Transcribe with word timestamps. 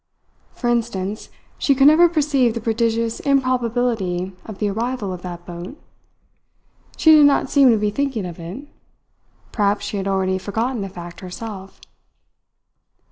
For 0.53 0.67
instance, 0.67 1.29
she 1.59 1.75
could 1.75 1.85
never 1.85 2.09
perceive 2.09 2.55
the 2.55 2.59
prodigious 2.59 3.19
improbability 3.19 4.35
of 4.47 4.57
the 4.57 4.67
arrival 4.69 5.13
of 5.13 5.21
that 5.21 5.45
boat. 5.45 5.79
She 6.97 7.11
did 7.13 7.27
not 7.27 7.51
seem 7.51 7.69
to 7.69 7.77
be 7.77 7.91
thinking 7.91 8.25
of 8.25 8.39
it. 8.39 8.67
Perhaps 9.51 9.85
she 9.85 9.97
had 9.97 10.07
already 10.07 10.39
forgotten 10.39 10.81
the 10.81 10.89
fact 10.89 11.19
herself. 11.19 11.79